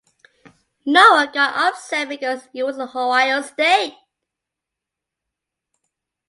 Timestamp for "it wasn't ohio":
2.55-3.43